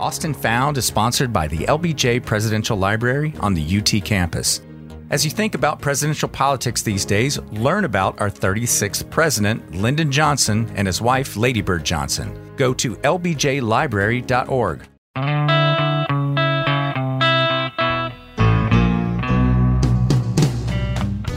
Austin 0.00 0.32
Found 0.32 0.78
is 0.78 0.86
sponsored 0.86 1.30
by 1.30 1.46
the 1.46 1.58
LBJ 1.58 2.24
Presidential 2.24 2.76
Library 2.76 3.34
on 3.40 3.52
the 3.52 3.78
UT 3.78 4.02
campus. 4.02 4.62
As 5.10 5.26
you 5.26 5.30
think 5.30 5.54
about 5.54 5.82
presidential 5.82 6.28
politics 6.28 6.80
these 6.80 7.04
days, 7.04 7.38
learn 7.52 7.84
about 7.84 8.18
our 8.18 8.30
36th 8.30 9.10
president, 9.10 9.74
Lyndon 9.74 10.10
Johnson, 10.10 10.72
and 10.74 10.86
his 10.86 11.02
wife, 11.02 11.36
Lady 11.36 11.60
Bird 11.60 11.84
Johnson. 11.84 12.34
Go 12.56 12.72
to 12.72 12.96
lbjlibrary.org. 12.96 14.86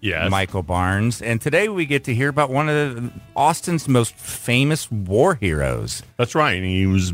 Yes. 0.00 0.30
Michael 0.30 0.62
Barnes. 0.62 1.20
And 1.22 1.40
today 1.40 1.68
we 1.68 1.86
get 1.86 2.04
to 2.04 2.14
hear 2.14 2.28
about 2.28 2.50
one 2.50 2.68
of 2.68 3.12
Austin's 3.34 3.88
most 3.88 4.14
famous 4.14 4.90
war 4.90 5.34
heroes. 5.34 6.02
That's 6.16 6.34
right. 6.34 6.56
And 6.56 6.66
he 6.66 6.86
was 6.86 7.12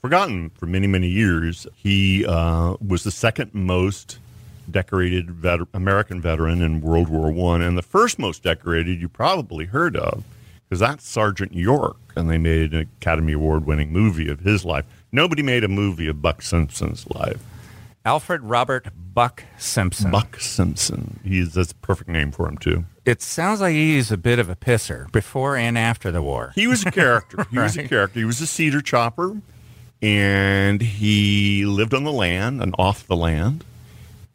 forgotten 0.00 0.50
for 0.50 0.66
many, 0.66 0.86
many 0.86 1.08
years. 1.08 1.66
He 1.76 2.26
uh, 2.26 2.76
was 2.86 3.04
the 3.04 3.10
second 3.10 3.54
most 3.54 4.18
decorated 4.70 5.30
American 5.72 6.20
veteran 6.20 6.60
in 6.60 6.80
World 6.80 7.08
War 7.08 7.30
One, 7.30 7.62
and 7.62 7.78
the 7.78 7.82
first 7.82 8.18
most 8.18 8.42
decorated 8.42 9.00
you 9.00 9.08
probably 9.08 9.66
heard 9.66 9.96
of, 9.96 10.24
because 10.68 10.80
that's 10.80 11.08
Sergeant 11.08 11.54
York, 11.54 11.96
and 12.16 12.28
they 12.28 12.38
made 12.38 12.74
an 12.74 12.88
Academy 13.00 13.34
Award-winning 13.34 13.92
movie 13.92 14.28
of 14.28 14.40
his 14.40 14.64
life. 14.64 14.84
Nobody 15.12 15.42
made 15.42 15.62
a 15.62 15.68
movie 15.68 16.08
of 16.08 16.20
Buck 16.20 16.42
Simpson's 16.42 17.08
life. 17.10 17.40
Alfred 18.06 18.44
Robert 18.44 18.86
Buck 19.14 19.42
Simpson. 19.58 20.12
Buck 20.12 20.38
Simpson. 20.38 21.18
He's 21.24 21.54
that's 21.54 21.72
a 21.72 21.74
perfect 21.74 22.08
name 22.08 22.30
for 22.30 22.48
him 22.48 22.56
too. 22.56 22.84
It 23.04 23.20
sounds 23.20 23.60
like 23.60 23.74
he's 23.74 24.12
a 24.12 24.16
bit 24.16 24.38
of 24.38 24.48
a 24.48 24.54
pisser 24.54 25.10
before 25.10 25.56
and 25.56 25.76
after 25.76 26.12
the 26.12 26.22
war. 26.22 26.52
He 26.54 26.68
was 26.68 26.86
a 26.86 26.92
character. 26.92 27.44
He 27.50 27.58
was 27.58 27.76
a 27.76 27.82
character. 27.88 28.20
He 28.20 28.24
was 28.24 28.40
a 28.40 28.46
cedar 28.46 28.80
chopper, 28.80 29.42
and 30.00 30.80
he 30.80 31.66
lived 31.66 31.94
on 31.94 32.04
the 32.04 32.12
land 32.12 32.62
and 32.62 32.76
off 32.78 33.04
the 33.08 33.16
land, 33.16 33.64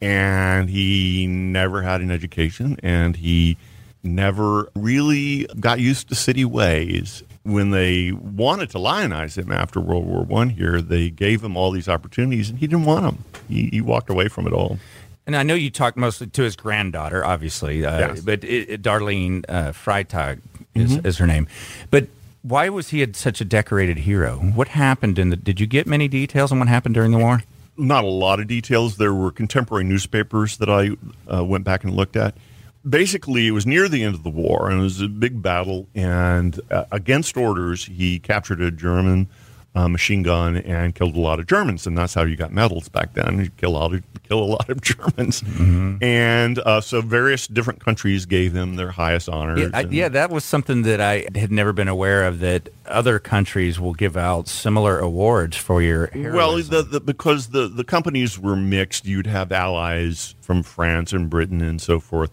and 0.02 0.68
he 0.68 1.26
never 1.26 1.80
had 1.80 2.02
an 2.02 2.10
education, 2.10 2.76
and 2.82 3.16
he 3.16 3.56
never 4.02 4.70
really 4.74 5.46
got 5.58 5.80
used 5.80 6.10
to 6.10 6.14
city 6.14 6.44
ways 6.44 7.22
when 7.44 7.70
they 7.70 8.12
wanted 8.12 8.70
to 8.70 8.78
lionize 8.78 9.36
him 9.36 9.50
after 9.50 9.80
World 9.80 10.06
War 10.06 10.22
One 10.22 10.50
here, 10.50 10.80
they 10.80 11.10
gave 11.10 11.42
him 11.42 11.56
all 11.56 11.70
these 11.70 11.88
opportunities, 11.88 12.50
and 12.50 12.58
he 12.58 12.66
didn't 12.66 12.84
want 12.84 13.04
them. 13.04 13.24
He, 13.48 13.68
he 13.72 13.80
walked 13.80 14.10
away 14.10 14.28
from 14.28 14.46
it 14.46 14.52
all. 14.52 14.78
And 15.26 15.36
I 15.36 15.42
know 15.42 15.54
you 15.54 15.70
talked 15.70 15.96
mostly 15.96 16.26
to 16.28 16.42
his 16.42 16.56
granddaughter, 16.56 17.24
obviously, 17.24 17.84
uh, 17.84 17.98
yes. 17.98 18.20
but 18.20 18.42
it, 18.44 18.70
it, 18.70 18.82
Darlene 18.82 19.44
uh, 19.48 19.70
Freitag 19.72 20.40
is, 20.74 20.96
mm-hmm. 20.96 21.06
is 21.06 21.18
her 21.18 21.26
name. 21.26 21.46
But 21.90 22.08
why 22.42 22.68
was 22.68 22.88
he 22.88 23.06
such 23.12 23.40
a 23.40 23.44
decorated 23.44 23.98
hero? 23.98 24.36
What 24.38 24.68
happened 24.68 25.18
in 25.18 25.30
the? 25.30 25.36
Did 25.36 25.60
you 25.60 25.66
get 25.66 25.86
many 25.86 26.08
details 26.08 26.50
on 26.50 26.58
what 26.58 26.68
happened 26.68 26.94
during 26.94 27.12
the 27.12 27.18
war? 27.18 27.42
Not 27.76 28.04
a 28.04 28.08
lot 28.08 28.40
of 28.40 28.48
details. 28.48 28.96
There 28.96 29.14
were 29.14 29.30
contemporary 29.30 29.84
newspapers 29.84 30.58
that 30.58 30.68
I 30.68 30.90
uh, 31.32 31.44
went 31.44 31.64
back 31.64 31.84
and 31.84 31.94
looked 31.94 32.16
at 32.16 32.36
basically, 32.88 33.46
it 33.46 33.52
was 33.52 33.66
near 33.66 33.88
the 33.88 34.02
end 34.02 34.14
of 34.14 34.22
the 34.22 34.30
war, 34.30 34.70
and 34.70 34.80
it 34.80 34.82
was 34.82 35.00
a 35.00 35.08
big 35.08 35.42
battle. 35.42 35.88
And 35.94 36.60
uh, 36.70 36.84
against 36.92 37.36
orders, 37.36 37.84
he 37.84 38.18
captured 38.18 38.60
a 38.60 38.70
German 38.70 39.28
uh, 39.74 39.88
machine 39.88 40.22
gun 40.22 40.56
and 40.56 40.94
killed 40.94 41.16
a 41.16 41.20
lot 41.20 41.40
of 41.40 41.46
Germans, 41.46 41.86
and 41.86 41.96
that's 41.96 42.12
how 42.12 42.24
you 42.24 42.36
got 42.36 42.52
medals 42.52 42.88
back 42.90 43.14
then. 43.14 43.38
You 43.38 43.50
kill 43.56 43.70
a 43.70 43.78
lot 43.78 43.94
of, 43.94 44.02
kill 44.28 44.40
a 44.40 44.44
lot 44.44 44.68
of 44.68 44.80
Germans, 44.82 45.40
mm-hmm. 45.40 45.96
and 46.02 46.58
uh, 46.58 46.82
so 46.82 47.00
various 47.00 47.46
different 47.46 47.82
countries 47.82 48.26
gave 48.26 48.54
him 48.54 48.76
their 48.76 48.90
highest 48.90 49.30
honors. 49.30 49.60
Yeah, 49.60 49.68
I, 49.72 49.80
yeah, 49.82 50.08
that 50.10 50.30
was 50.30 50.44
something 50.44 50.82
that 50.82 51.00
I 51.00 51.26
had 51.34 51.50
never 51.50 51.72
been 51.72 51.88
aware 51.88 52.26
of. 52.26 52.40
That 52.40 52.68
other 52.86 53.18
countries 53.18 53.80
will 53.80 53.94
give 53.94 54.16
out 54.16 54.46
similar 54.46 54.98
awards 54.98 55.56
for 55.56 55.80
your 55.80 56.08
heroism. 56.08 56.34
well, 56.34 56.56
the, 56.56 56.82
the, 56.82 57.00
because 57.00 57.48
the 57.48 57.66
the 57.66 57.84
companies 57.84 58.38
were 58.38 58.56
mixed. 58.56 59.06
You'd 59.06 59.26
have 59.26 59.52
allies 59.52 60.34
from 60.42 60.62
France 60.62 61.14
and 61.14 61.30
Britain 61.30 61.62
and 61.62 61.80
so 61.80 61.98
forth 61.98 62.30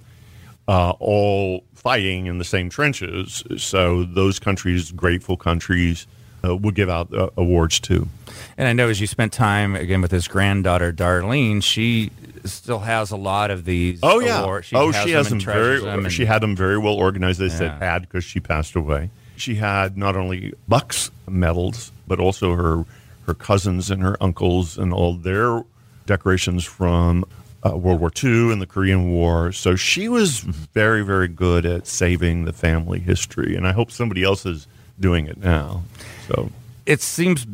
uh, 0.70 0.92
all 1.00 1.64
fighting 1.74 2.28
in 2.28 2.38
the 2.38 2.46
same 2.46 2.70
trenches. 2.70 3.44
So 3.58 4.04
those 4.04 4.38
countries, 4.38 4.92
grateful 4.92 5.36
countries, 5.36 6.06
uh, 6.46 6.56
would 6.56 6.76
give 6.76 6.90
out 6.90 7.12
uh, 7.12 7.32
awards 7.36 7.80
too. 7.80 8.08
And 8.56 8.68
I 8.68 8.74
know 8.74 8.88
as 8.88 9.02
you 9.02 9.08
spent 9.08 9.34
time 9.34 9.76
again 9.76 10.00
with 10.00 10.12
his 10.12 10.28
granddaughter 10.28 10.94
Darlene, 10.94 11.64
she 11.64 12.12
still 12.46 12.80
has 12.80 13.10
a 13.10 13.18
lot 13.18 13.50
of 13.50 13.66
these. 13.66 14.00
Oh 14.04 14.20
yeah, 14.20 14.44
awards. 14.44 14.68
She 14.68 14.76
oh 14.76 14.92
she 14.92 15.10
has 15.12 15.30
them, 15.30 15.40
them 15.40 15.46
very. 15.46 15.80
Them 15.82 16.06
and, 16.06 16.14
she 16.14 16.26
had 16.26 16.44
them 16.44 16.56
very 16.56 16.78
well 16.78 16.94
organized. 16.94 17.40
They 17.40 17.48
yeah. 17.48 17.58
said 17.58 17.72
had 17.82 18.04
because 18.04 18.24
she 18.24 18.40
passed 18.40 18.76
away. 18.76 19.10
She 19.38 19.56
had 19.56 19.98
not 19.98 20.16
only 20.16 20.54
Buck's 20.68 21.10
medals, 21.28 21.92
but 22.08 22.20
also 22.20 22.54
her 22.54 22.86
her 23.26 23.34
cousins 23.34 23.90
and 23.90 24.04
her 24.04 24.16
uncles 24.22 24.78
and 24.78 24.94
all 24.94 25.16
their 25.16 25.64
decorations 26.06 26.64
from 26.64 27.26
uh, 27.66 27.76
World 27.76 28.00
War 28.00 28.12
II 28.24 28.52
and 28.52 28.62
the 28.62 28.68
Korean 28.68 29.12
War. 29.12 29.52
So 29.52 29.76
she 29.76 30.08
was 30.08 30.40
very, 30.40 31.04
very 31.04 31.28
good 31.28 31.66
at 31.66 31.88
saving 31.88 32.46
the 32.46 32.54
family 32.54 33.00
history, 33.00 33.56
and 33.56 33.68
I 33.68 33.74
hope 33.74 33.92
somebody 33.92 34.24
else 34.24 34.46
is 34.46 34.68
doing 35.00 35.28
it 35.28 35.38
now. 35.38 35.84
So 36.28 36.52
it 36.86 37.02
seems 37.02 37.46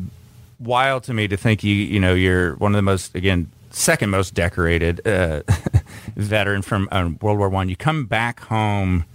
wild 0.60 1.04
to 1.04 1.14
me 1.14 1.28
to 1.28 1.38
think 1.38 1.64
you, 1.64 1.74
you 1.74 2.00
know, 2.00 2.14
you're 2.14 2.56
one 2.56 2.74
of 2.74 2.78
the 2.78 2.82
most 2.84 3.16
again 3.16 3.50
second 3.72 4.10
most 4.10 4.34
decorated 4.34 5.06
uh, 5.06 5.42
veteran 6.16 6.62
from 6.62 6.88
uh, 6.92 7.10
World 7.22 7.40
War 7.40 7.50
One. 7.50 7.70
You 7.70 7.76
come 7.76 8.06
back 8.06 8.40
home 8.42 9.06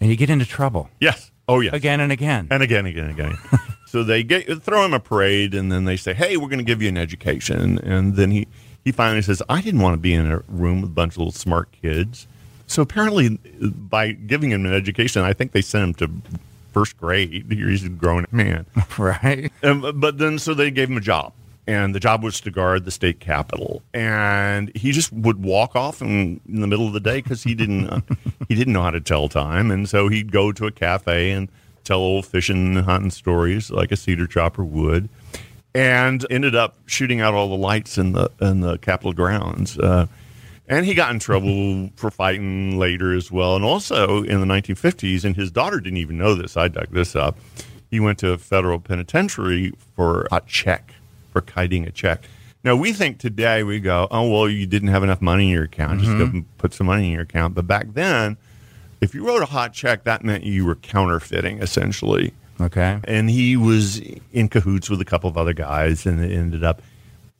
and 0.00 0.10
you 0.10 0.16
get 0.16 0.30
into 0.30 0.44
trouble. 0.44 0.90
Yes. 1.00 1.30
Oh, 1.48 1.60
yes. 1.60 1.74
Again 1.74 2.00
and 2.00 2.12
again. 2.12 2.48
And 2.50 2.62
again, 2.62 2.86
again, 2.86 3.10
again. 3.10 3.36
so 3.86 4.04
they 4.04 4.22
get, 4.22 4.62
throw 4.62 4.84
him 4.84 4.94
a 4.94 5.00
parade, 5.00 5.54
and 5.54 5.72
then 5.72 5.84
they 5.84 5.96
say, 5.96 6.14
"Hey, 6.14 6.36
we're 6.36 6.48
going 6.48 6.58
to 6.58 6.64
give 6.64 6.80
you 6.82 6.88
an 6.88 6.96
education," 6.96 7.78
and 7.78 8.16
then 8.16 8.30
he 8.30 8.46
he 8.84 8.92
finally 8.92 9.22
says, 9.22 9.42
I 9.48 9.60
didn't 9.60 9.80
want 9.80 9.94
to 9.94 10.00
be 10.00 10.12
in 10.12 10.30
a 10.30 10.38
room 10.48 10.82
with 10.82 10.90
a 10.90 10.94
bunch 10.94 11.14
of 11.14 11.18
little 11.18 11.32
smart 11.32 11.70
kids. 11.72 12.26
So 12.66 12.82
apparently, 12.82 13.38
by 13.60 14.12
giving 14.12 14.50
him 14.50 14.66
an 14.66 14.72
education, 14.72 15.22
I 15.22 15.32
think 15.32 15.52
they 15.52 15.62
sent 15.62 16.00
him 16.00 16.22
to 16.22 16.38
first 16.72 16.98
grade. 16.98 17.46
He's 17.50 17.84
a 17.84 17.88
grown 17.88 18.26
man. 18.32 18.66
Right. 18.98 19.52
Um, 19.62 20.00
but 20.00 20.18
then, 20.18 20.38
so 20.38 20.54
they 20.54 20.70
gave 20.70 20.90
him 20.90 20.96
a 20.96 21.00
job. 21.02 21.32
And 21.64 21.94
the 21.94 22.00
job 22.00 22.24
was 22.24 22.40
to 22.40 22.50
guard 22.50 22.84
the 22.84 22.90
state 22.90 23.20
capitol, 23.20 23.82
and 23.94 24.74
he 24.74 24.90
just 24.90 25.12
would 25.12 25.44
walk 25.44 25.76
off 25.76 26.02
in, 26.02 26.40
in 26.48 26.60
the 26.60 26.66
middle 26.66 26.88
of 26.88 26.92
the 26.92 26.98
day 26.98 27.20
because 27.20 27.44
he 27.44 27.54
didn't 27.54 27.88
uh, 27.88 28.00
he 28.48 28.56
didn't 28.56 28.72
know 28.72 28.82
how 28.82 28.90
to 28.90 29.00
tell 29.00 29.28
time, 29.28 29.70
and 29.70 29.88
so 29.88 30.08
he'd 30.08 30.32
go 30.32 30.50
to 30.50 30.66
a 30.66 30.72
cafe 30.72 31.30
and 31.30 31.48
tell 31.84 32.00
old 32.00 32.26
fishing 32.26 32.76
and 32.76 32.84
hunting 32.84 33.12
stories 33.12 33.70
like 33.70 33.92
a 33.92 33.96
cedar 33.96 34.26
chopper 34.26 34.64
would 34.64 35.08
and 35.74 36.26
ended 36.30 36.54
up 36.54 36.76
shooting 36.86 37.20
out 37.20 37.34
all 37.34 37.48
the 37.48 37.56
lights 37.56 37.98
in 37.98 38.12
the 38.12 38.30
in 38.40 38.60
the 38.60 38.78
Capitol 38.78 39.12
grounds. 39.12 39.78
Uh, 39.78 40.06
and 40.68 40.86
he 40.86 40.94
got 40.94 41.10
in 41.10 41.18
trouble 41.18 41.90
for 41.96 42.10
fighting 42.10 42.78
later 42.78 43.14
as 43.14 43.30
well. 43.30 43.56
And 43.56 43.64
also 43.64 44.22
in 44.22 44.40
the 44.40 44.46
1950s, 44.46 45.24
and 45.24 45.36
his 45.36 45.50
daughter 45.50 45.80
didn't 45.80 45.98
even 45.98 46.16
know 46.16 46.34
this. 46.34 46.56
I 46.56 46.68
dug 46.68 46.90
this 46.90 47.16
up. 47.16 47.36
He 47.90 48.00
went 48.00 48.18
to 48.20 48.30
a 48.30 48.38
federal 48.38 48.78
penitentiary 48.78 49.72
for 49.94 50.26
a 50.32 50.40
check, 50.46 50.94
for 51.30 51.42
kiting 51.42 51.86
a 51.86 51.90
check. 51.90 52.24
Now 52.64 52.76
we 52.76 52.92
think 52.92 53.18
today 53.18 53.64
we 53.64 53.80
go, 53.80 54.06
oh 54.10 54.30
well, 54.30 54.48
you 54.48 54.66
didn't 54.66 54.88
have 54.88 55.02
enough 55.02 55.20
money 55.20 55.44
in 55.44 55.50
your 55.50 55.64
account, 55.64 56.00
just 56.00 56.12
mm-hmm. 56.12 56.40
go 56.40 56.46
put 56.58 56.72
some 56.72 56.86
money 56.86 57.06
in 57.06 57.12
your 57.12 57.22
account. 57.22 57.54
But 57.54 57.66
back 57.66 57.92
then, 57.92 58.36
if 59.00 59.14
you 59.14 59.26
wrote 59.26 59.42
a 59.42 59.46
hot 59.46 59.72
check, 59.72 60.04
that 60.04 60.24
meant 60.24 60.44
you 60.44 60.64
were 60.64 60.76
counterfeiting 60.76 61.60
essentially. 61.60 62.32
Okay. 62.62 63.00
And 63.04 63.28
he 63.28 63.56
was 63.56 64.00
in 64.32 64.48
cahoots 64.48 64.88
with 64.88 65.00
a 65.00 65.04
couple 65.04 65.28
of 65.28 65.36
other 65.36 65.52
guys, 65.52 66.06
and 66.06 66.22
it 66.22 66.32
ended 66.32 66.64
up 66.64 66.82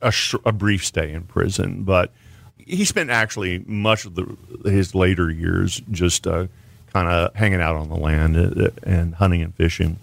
a, 0.01 0.11
sh- 0.11 0.35
a 0.45 0.51
brief 0.51 0.85
stay 0.85 1.11
in 1.11 1.23
prison. 1.23 1.83
But 1.83 2.11
he 2.57 2.85
spent 2.85 3.09
actually 3.09 3.59
much 3.67 4.05
of 4.05 4.15
the, 4.15 4.37
his 4.69 4.93
later 4.95 5.29
years 5.29 5.81
just 5.91 6.27
uh, 6.27 6.47
kind 6.91 7.07
of 7.07 7.35
hanging 7.35 7.61
out 7.61 7.75
on 7.75 7.89
the 7.89 7.95
land 7.95 8.37
uh, 8.37 8.69
and 8.83 9.15
hunting 9.15 9.41
and 9.41 9.53
fishing. 9.55 9.97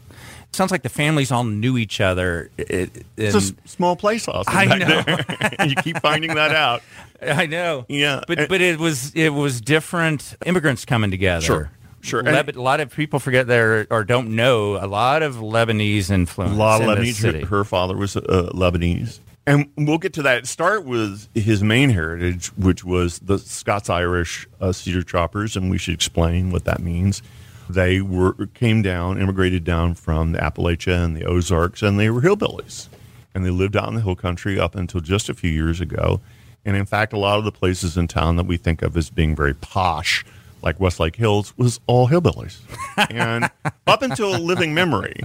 Sounds 0.53 0.73
like 0.73 0.83
the 0.83 0.89
families 0.89 1.31
all 1.31 1.45
knew 1.45 1.79
each 1.79 2.01
other. 2.01 2.51
It, 2.59 3.07
it's 3.17 3.37
a 3.37 3.69
small 3.69 3.95
place, 3.95 4.27
Austin. 4.27 4.57
I 4.57 4.65
know. 4.65 5.65
you 5.65 5.77
keep 5.77 6.01
finding 6.01 6.35
that 6.35 6.51
out. 6.51 6.83
I 7.23 7.47
know. 7.47 7.85
Yeah, 7.89 8.23
but 8.27 8.49
but 8.49 8.61
it 8.61 8.81
was 8.81 9.15
it 9.15 9.29
was 9.29 9.61
different 9.61 10.37
immigrants 10.45 10.85
coming 10.85 11.13
together. 11.13 11.45
Sure. 11.45 11.71
Sure. 12.03 12.23
Leb- 12.23 12.57
a 12.57 12.63
lot 12.63 12.81
of 12.81 12.95
people 12.95 13.19
forget 13.19 13.47
there 13.47 13.87
or 13.91 14.05
don't 14.05 14.35
know 14.35 14.77
a 14.77 14.87
lot 14.87 15.23
of 15.23 15.37
Lebanese 15.37 16.11
influence. 16.11 16.55
A 16.55 16.59
lot 16.59 16.81
of 16.81 16.89
Lebanese. 16.89 17.41
Her, 17.43 17.47
her, 17.47 17.65
father 17.65 17.97
was 17.97 18.17
uh, 18.17 18.51
Lebanese. 18.55 19.21
And 19.47 19.71
we'll 19.77 19.99
get 19.99 20.13
to 20.15 20.23
that. 20.23 20.47
Start 20.47 20.85
with 20.85 21.29
his 21.35 21.63
main 21.63 21.91
heritage, 21.91 22.49
which 22.57 22.85
was 22.85 23.19
the 23.21 23.39
Scots 23.39 23.91
Irish 23.91 24.47
uh, 24.61 24.73
cedar 24.73 25.03
choppers, 25.03 25.57
and 25.57 25.71
we 25.71 25.79
should 25.79 25.95
explain 25.95 26.51
what 26.51 26.65
that 26.65 26.81
means. 26.81 27.23
They 27.69 28.01
were 28.01 28.35
came 28.55 28.83
down, 28.83 29.21
immigrated 29.21 29.65
down 29.65 29.95
from 29.95 30.33
the 30.33 30.39
Appalachia 30.39 31.05
and 31.05 31.17
the 31.17 31.25
Ozarks, 31.25 31.83
and 31.83 31.99
they 31.99 32.11
were 32.11 32.21
hillbillies, 32.21 32.89
and 33.35 33.45
they 33.45 33.51
lived 33.51 33.77
out 33.77 33.89
in 33.89 33.95
the 33.95 34.01
hill 34.01 34.17
country 34.17 34.59
up 34.59 34.75
until 34.75 35.01
just 35.01 35.29
a 35.29 35.35
few 35.35 35.51
years 35.51 35.81
ago. 35.81 36.21
And 36.65 36.77
in 36.77 36.85
fact, 36.85 37.13
a 37.13 37.19
lot 37.19 37.39
of 37.39 37.45
the 37.45 37.53
places 37.53 37.97
in 37.97 38.09
town 38.09 38.37
that 38.37 38.47
we 38.47 38.57
think 38.57 38.83
of 38.83 38.97
as 38.97 39.09
being 39.09 39.35
very 39.35 39.55
posh, 39.55 40.25
like 40.63 40.79
Westlake 40.81 41.17
Hills, 41.17 41.57
was 41.57 41.81
all 41.87 42.09
hillbillies, 42.09 42.59
and 43.11 43.51
up 43.87 44.03
until 44.03 44.39
living 44.39 44.75
memory. 44.75 45.21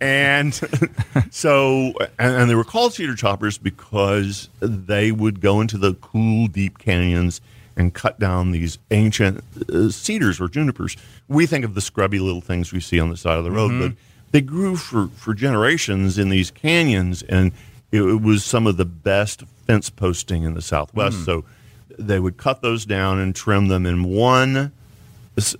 And 0.00 0.54
so, 1.30 1.92
and, 2.18 2.34
and 2.34 2.50
they 2.50 2.54
were 2.54 2.64
called 2.64 2.94
cedar 2.94 3.14
choppers 3.14 3.58
because 3.58 4.48
they 4.60 5.12
would 5.12 5.40
go 5.40 5.60
into 5.60 5.78
the 5.78 5.94
cool, 5.94 6.46
deep 6.46 6.78
canyons 6.78 7.40
and 7.76 7.94
cut 7.94 8.18
down 8.18 8.50
these 8.50 8.78
ancient 8.90 9.42
uh, 9.72 9.88
cedars 9.90 10.40
or 10.40 10.48
junipers. 10.48 10.96
We 11.28 11.46
think 11.46 11.64
of 11.64 11.74
the 11.74 11.80
scrubby 11.80 12.18
little 12.18 12.40
things 12.40 12.72
we 12.72 12.80
see 12.80 13.00
on 13.00 13.08
the 13.10 13.16
side 13.16 13.38
of 13.38 13.44
the 13.44 13.50
road, 13.50 13.70
but 13.80 13.92
they 14.32 14.40
grew 14.40 14.76
for, 14.76 15.08
for 15.08 15.34
generations 15.34 16.18
in 16.18 16.28
these 16.28 16.50
canyons, 16.50 17.22
and 17.22 17.52
it, 17.90 18.02
it 18.02 18.20
was 18.22 18.44
some 18.44 18.66
of 18.66 18.76
the 18.76 18.84
best 18.84 19.42
fence 19.66 19.88
posting 19.90 20.42
in 20.44 20.54
the 20.54 20.62
Southwest. 20.62 21.16
So 21.24 21.44
they 22.06 22.18
would 22.20 22.36
cut 22.36 22.62
those 22.62 22.84
down 22.84 23.18
and 23.18 23.34
trim 23.34 23.68
them, 23.68 23.86
in 23.86 24.04
one 24.04 24.72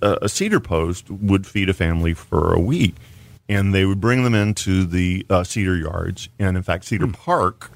a 0.01 0.17
a 0.21 0.29
cedar 0.29 0.59
post 0.59 1.09
would 1.09 1.47
feed 1.47 1.69
a 1.69 1.73
family 1.73 2.13
for 2.13 2.53
a 2.53 2.59
week. 2.59 2.95
And 3.49 3.73
they 3.73 3.85
would 3.85 3.99
bring 3.99 4.23
them 4.23 4.33
into 4.33 4.85
the 4.85 5.25
uh, 5.29 5.43
cedar 5.43 5.75
yards. 5.75 6.29
And 6.39 6.55
in 6.55 6.63
fact, 6.63 6.85
Cedar 6.85 7.07
Park, 7.07 7.71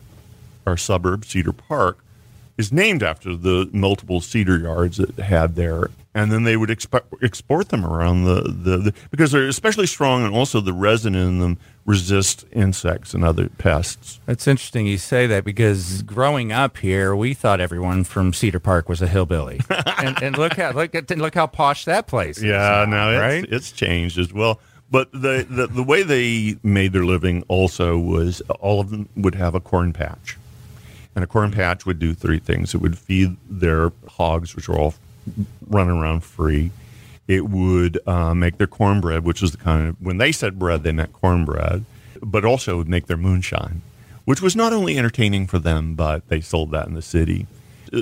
our 0.65 0.77
suburb, 0.77 1.25
Cedar 1.25 1.51
Park, 1.51 1.99
is 2.57 2.71
named 2.71 3.03
after 3.03 3.35
the 3.35 3.69
multiple 3.73 4.21
cedar 4.21 4.57
yards 4.57 4.97
that 4.97 5.15
had 5.17 5.55
there. 5.55 5.89
And 6.15 6.31
then 6.31 6.45
they 6.45 6.55
would 6.55 6.69
exp- 6.69 7.03
export 7.21 7.69
them 7.69 7.85
around 7.85 8.23
the, 8.23 8.41
the, 8.43 8.77
the 8.77 8.93
because 9.11 9.33
they're 9.33 9.49
especially 9.49 9.85
strong, 9.85 10.23
and 10.23 10.33
also 10.33 10.61
the 10.61 10.71
resin 10.71 11.13
in 11.13 11.39
them 11.39 11.57
resist 11.85 12.45
insects 12.53 13.13
and 13.13 13.23
other 13.23 13.49
pests. 13.49 14.21
That's 14.25 14.47
interesting 14.47 14.87
you 14.87 14.97
say 14.97 15.27
that 15.27 15.43
because 15.43 16.01
growing 16.03 16.53
up 16.53 16.77
here, 16.77 17.13
we 17.15 17.33
thought 17.33 17.59
everyone 17.59 18.05
from 18.05 18.31
Cedar 18.33 18.61
Park 18.61 18.87
was 18.87 19.01
a 19.01 19.07
hillbilly, 19.07 19.59
and, 19.97 20.21
and 20.23 20.37
look 20.37 20.53
how 20.53 20.71
look 20.71 20.95
at 20.95 21.09
look 21.17 21.35
how 21.35 21.47
posh 21.47 21.83
that 21.83 22.07
place. 22.07 22.37
is 22.37 22.43
Yeah, 22.43 22.85
now, 22.87 23.11
now 23.11 23.29
it's, 23.29 23.47
it's 23.51 23.71
changed 23.73 24.17
as 24.17 24.31
well. 24.31 24.61
But 24.89 25.11
the, 25.11 25.45
the 25.49 25.67
the 25.67 25.83
way 25.83 26.03
they 26.03 26.57
made 26.63 26.93
their 26.93 27.05
living 27.05 27.43
also 27.49 27.97
was 27.97 28.41
all 28.61 28.79
of 28.79 28.89
them 28.89 29.09
would 29.17 29.35
have 29.35 29.53
a 29.53 29.59
corn 29.59 29.91
patch, 29.91 30.37
and 31.13 31.25
a 31.25 31.27
corn 31.27 31.51
patch 31.51 31.85
would 31.85 31.99
do 31.99 32.13
three 32.13 32.39
things. 32.39 32.73
It 32.73 32.77
would 32.77 32.97
feed 32.97 33.35
their 33.49 33.91
hogs, 34.07 34.55
which 34.55 34.69
are 34.69 34.77
all 34.77 34.93
running 35.67 35.97
around 35.97 36.21
free. 36.23 36.71
It 37.27 37.47
would 37.49 37.99
uh, 38.07 38.33
make 38.35 38.57
their 38.57 38.67
cornbread, 38.67 39.23
which 39.23 39.41
was 39.41 39.51
the 39.51 39.57
kind 39.57 39.87
of 39.89 39.95
when 40.01 40.17
they 40.19 40.31
said 40.31 40.59
bread, 40.59 40.83
they 40.83 40.91
meant 40.91 41.11
cornbread, 41.13 41.85
but 42.21 42.45
also 42.45 42.75
it 42.75 42.77
would 42.77 42.89
make 42.89 43.07
their 43.07 43.17
moonshine, 43.17 43.81
which 44.25 44.41
was 44.41 44.55
not 44.55 44.73
only 44.73 44.97
entertaining 44.97 45.47
for 45.47 45.57
them, 45.59 45.95
but 45.95 46.27
they 46.29 46.39
sold 46.41 46.71
that 46.71 46.87
in 46.87 46.93
the 46.93 47.01
city. 47.01 47.47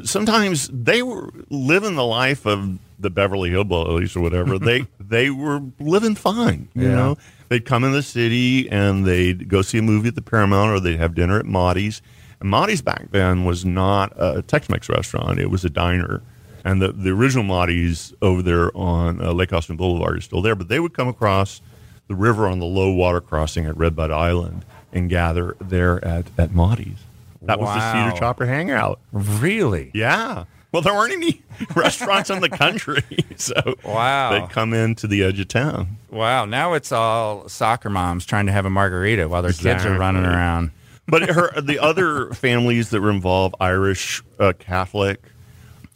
Sometimes 0.04 0.70
they 0.74 1.04
were 1.04 1.30
living 1.50 1.96
the 1.96 2.06
life 2.06 2.46
of 2.46 2.80
the 3.00 3.10
Beverly 3.10 3.50
Hillbillies 3.50 4.16
or 4.16 4.22
whatever. 4.22 4.58
they 4.58 4.86
they 5.00 5.30
were 5.30 5.62
living 5.80 6.16
fine, 6.16 6.68
you 6.74 6.88
Yeah. 6.90 6.96
know. 6.96 7.18
They'd 7.50 7.66
come 7.66 7.84
in 7.84 7.92
the 7.92 8.02
city 8.02 8.70
and 8.72 9.06
they'd 9.06 9.48
go 9.48 9.62
see 9.62 9.78
a 9.78 9.81
movie 9.81 10.08
at 10.08 10.16
the 10.16 10.22
Paramount 10.22 10.72
or 10.72 10.80
they'd 10.80 10.98
have 10.98 11.14
dinner 11.14 11.38
at 11.38 11.46
Maudie's. 11.46 12.02
And 12.40 12.50
Maudie's 12.50 12.81
back 12.81 13.12
then 13.12 13.46
was 13.46 13.64
not 13.64 14.12
a 14.18 14.42
Tex-Mex 14.42 14.90
restaurant; 14.90 15.38
it 15.40 15.50
was 15.52 15.64
a 15.64 15.70
diner. 15.70 16.22
And 16.65 16.81
the, 16.81 16.92
the 16.94 17.10
original 17.10 17.44
Maudie's 17.44 18.13
over 18.21 18.42
there 18.42 18.75
on 18.75 19.21
uh, 19.21 19.33
Lake 19.33 19.51
Austin 19.51 19.75
Boulevard 19.75 20.18
is 20.18 20.25
still 20.25 20.42
there. 20.42 20.56
But 20.56 20.69
they 20.69 20.80
would 20.80 20.94
come 20.94 21.07
across 21.07 21.62
the 22.07 22.15
river 22.15 22.48
on 22.48 22.60
the 22.60 22.65
low 22.65 22.92
water 22.92 23.19
crossing 23.21 23.65
at 23.65 23.75
Redbud 23.77 24.12
Island 24.12 24.63
and 24.94 25.10
gather 25.10 25.56
there 25.60 26.04
at, 26.06 26.25
at 26.38 26.51
Maudie's. 26.54 27.00
That 27.42 27.60
was 27.60 27.75
the 27.75 27.92
Cedar 27.92 28.18
Chopper 28.18 28.45
hangout. 28.45 29.00
really. 29.12 29.92
Yeah. 29.94 30.45
Well, 30.71 30.81
there 30.81 30.94
weren't 30.94 31.12
any 31.13 31.42
restaurants 31.75 32.30
in 32.30 32.39
the 32.42 32.50
country. 32.50 33.04
So 33.36 33.75
Wow. 33.83 34.30
they'd 34.31 34.50
come 34.51 34.74
into 34.74 35.06
the 35.07 35.24
edge 35.24 35.39
of 35.39 35.48
town. 35.50 35.98
Wow. 36.10 36.45
Now 36.45 36.74
it's 36.74 36.92
all 36.94 37.50
soccer 37.50 37.89
moms 37.89 38.25
trying 38.25 38.45
to 38.45 38.51
have 38.54 38.65
a 38.65 38.69
margarita 38.69 39.27
while 39.27 39.42
their 39.42 39.51
kids 39.51 39.83
are 39.86 39.98
running 39.98 40.24
around. 40.24 40.71
But 41.07 41.30
her, 41.30 41.51
the 41.62 41.80
other 41.80 42.30
families 42.33 42.92
that 42.92 43.01
were 43.01 43.10
involved, 43.12 43.56
Irish, 43.60 44.24
uh, 44.39 44.54
Catholic, 44.57 45.19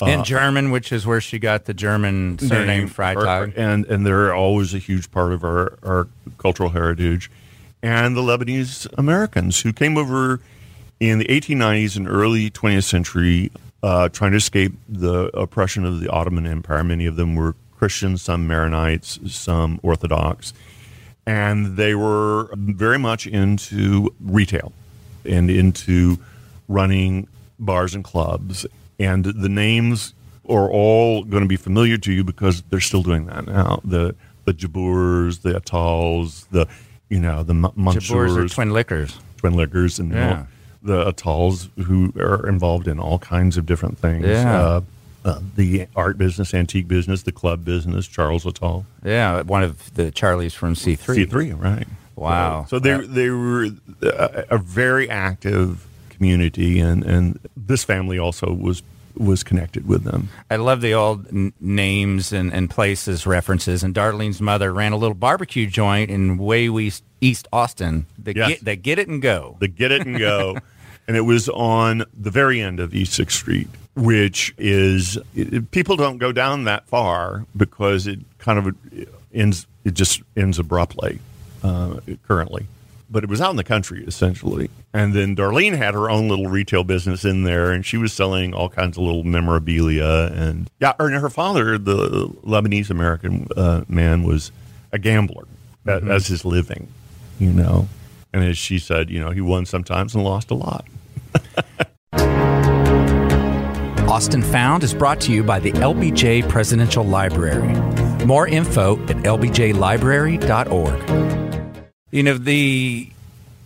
and 0.01 0.25
German, 0.25 0.71
which 0.71 0.91
is 0.91 1.05
where 1.07 1.21
she 1.21 1.39
got 1.39 1.65
the 1.65 1.73
German 1.73 2.37
surname 2.39 2.89
Freitag. 2.89 3.53
and 3.57 3.85
and 3.85 4.05
they're 4.05 4.33
always 4.33 4.73
a 4.73 4.77
huge 4.77 5.09
part 5.11 5.31
of 5.31 5.43
our, 5.43 5.77
our 5.83 6.07
cultural 6.37 6.69
heritage, 6.69 7.31
and 7.81 8.15
the 8.15 8.21
Lebanese 8.21 8.87
Americans 8.97 9.61
who 9.61 9.73
came 9.73 9.97
over 9.97 10.39
in 10.99 11.19
the 11.19 11.25
1890s 11.25 11.95
and 11.95 12.07
early 12.07 12.49
20th 12.49 12.83
century, 12.83 13.51
uh, 13.83 14.09
trying 14.09 14.31
to 14.31 14.37
escape 14.37 14.73
the 14.89 15.25
oppression 15.37 15.85
of 15.85 15.99
the 15.99 16.09
Ottoman 16.09 16.47
Empire. 16.47 16.83
Many 16.83 17.05
of 17.05 17.15
them 17.15 17.35
were 17.35 17.55
Christians, 17.77 18.21
some 18.23 18.47
Maronites, 18.47 19.29
some 19.29 19.79
Orthodox, 19.83 20.53
and 21.25 21.77
they 21.77 21.93
were 21.93 22.49
very 22.55 22.97
much 22.97 23.27
into 23.27 24.13
retail 24.19 24.73
and 25.25 25.49
into 25.49 26.17
running 26.67 27.27
bars 27.59 27.93
and 27.93 28.03
clubs. 28.03 28.65
And 28.99 29.25
the 29.25 29.49
names 29.49 30.13
are 30.49 30.69
all 30.69 31.23
going 31.23 31.43
to 31.43 31.47
be 31.47 31.57
familiar 31.57 31.97
to 31.97 32.11
you 32.11 32.23
because 32.23 32.61
they're 32.69 32.79
still 32.79 33.03
doing 33.03 33.25
that 33.27 33.45
now. 33.47 33.79
The 33.83 34.15
the 34.45 34.53
Jabours, 34.53 35.41
the 35.41 35.59
Attals, 35.59 36.47
the 36.51 36.67
you 37.09 37.19
know 37.19 37.43
the 37.43 37.53
M- 37.53 37.63
Jabours 37.63 38.37
are 38.37 38.47
twin 38.47 38.71
liquors. 38.71 39.19
twin 39.37 39.53
liquors, 39.53 39.99
and 39.99 40.11
Yeah. 40.11 40.45
the 40.81 41.11
Attals 41.11 41.69
who 41.83 42.13
are 42.17 42.47
involved 42.47 42.87
in 42.87 42.97
all 42.99 43.19
kinds 43.19 43.57
of 43.57 43.65
different 43.65 43.97
things. 43.97 44.25
Yeah. 44.25 44.59
Uh, 44.59 44.81
uh, 45.25 45.39
the 45.57 45.87
art 45.95 46.17
business, 46.17 46.53
antique 46.53 46.87
business, 46.87 47.23
the 47.23 47.33
club 47.33 47.65
business, 47.65 48.07
Charles 48.07 48.45
Attal. 48.45 48.85
Yeah, 49.03 49.41
one 49.41 49.61
of 49.63 49.93
the 49.95 50.11
Charlies 50.11 50.53
from 50.53 50.73
C3. 50.73 51.15
C 51.15 51.25
three, 51.25 51.51
right? 51.51 51.85
Wow. 52.15 52.65
So, 52.69 52.79
they 52.79 52.97
they 53.05 53.29
were 53.29 53.67
a, 54.01 54.45
a 54.51 54.57
very 54.57 55.09
active 55.09 55.85
community, 56.17 56.79
and 56.79 57.03
and 57.03 57.39
this 57.55 57.83
family 57.83 58.19
also 58.19 58.51
was 58.51 58.83
was 59.15 59.43
connected 59.43 59.87
with 59.87 60.03
them. 60.03 60.29
I 60.51 60.57
love 60.57 60.81
the 60.81 60.93
old 60.93 61.27
n- 61.29 61.51
names 61.59 62.31
and, 62.31 62.53
and 62.53 62.69
places 62.69 63.25
references. 63.25 63.81
And 63.83 63.95
Darlene's 63.95 64.39
mother 64.39 64.71
ran 64.71 64.91
a 64.91 64.97
little 64.97 65.15
barbecue 65.15 65.65
joint 65.65 66.11
in 66.11 66.37
way 66.37 66.67
East, 66.67 67.03
East 67.19 67.47
Austin. 67.51 68.05
They, 68.21 68.33
Yes. 68.35 68.49
get, 68.49 68.65
they 68.65 68.75
get 68.75 68.99
it 68.99 69.07
and 69.07 69.19
go. 69.19 69.57
The 69.59 69.67
get 69.69 69.91
it 69.91 70.05
and 70.05 70.19
go, 70.19 70.57
and 71.07 71.17
it 71.17 71.21
was 71.21 71.49
on 71.49 72.03
the 72.15 72.29
very 72.29 72.61
end 72.61 72.79
of 72.79 72.93
East 72.93 73.13
Sixth 73.13 73.39
Street, 73.39 73.67
which 73.95 74.53
is 74.59 75.17
it, 75.35 75.71
people 75.71 75.95
don't 75.95 76.19
go 76.19 76.31
down 76.31 76.65
that 76.65 76.85
far 76.87 77.43
because 77.55 78.05
it 78.05 78.19
kind 78.37 78.59
of 78.59 78.75
ends. 79.33 79.65
It 79.83 79.95
just 79.95 80.21
ends 80.35 80.59
abruptly 80.59 81.17
uh, 81.63 82.01
currently. 82.27 82.67
But 83.09 83.23
it 83.23 83.29
was 83.29 83.39
out 83.39 83.51
in 83.51 83.55
the 83.55 83.63
country 83.63 84.03
essentially, 84.05 84.69
and 84.93 85.13
then 85.13 85.35
Darlene 85.35 85.77
had 85.77 85.93
her 85.93 86.09
own 86.09 86.27
little 86.27 86.47
retail 86.47 86.83
business 86.83 87.23
in 87.23 87.43
there, 87.43 87.71
and 87.71 87.85
she 87.85 87.95
was 87.97 88.11
selling 88.11 88.53
all 88.53 88.69
kinds 88.69 88.97
of 88.97 89.03
little 89.03 89.23
memorabilia. 89.23 90.29
And 90.33 90.69
yeah, 90.81 90.93
and 90.99 91.13
her 91.15 91.29
father, 91.29 91.77
the 91.77 92.27
Lebanese 92.43 92.89
American 92.89 93.47
uh, 93.55 93.83
man, 93.87 94.23
was 94.23 94.51
a 94.91 94.99
gambler 94.99 95.45
a- 95.85 96.03
as 96.03 96.27
his 96.27 96.43
living, 96.43 96.89
you 97.39 97.53
know. 97.53 97.87
And 98.33 98.43
as 98.43 98.57
she 98.57 98.77
said, 98.77 99.09
you 99.09 99.21
know, 99.21 99.31
he 99.31 99.39
won 99.39 99.65
sometimes 99.65 100.13
and 100.13 100.23
lost 100.23 100.51
a 100.51 100.55
lot. 100.55 100.85
Austin 104.09 104.41
Found 104.41 104.83
is 104.83 104.93
brought 104.93 105.19
to 105.21 105.31
you 105.31 105.43
by 105.43 105.59
the 105.59 105.71
LBJ 105.73 106.47
Presidential 106.49 107.03
Library. 107.03 107.73
More 108.25 108.47
info 108.47 108.95
at 109.03 109.17
lbjlibrary.org. 109.17 111.36
You 112.11 112.23
know, 112.23 112.37
the 112.37 113.09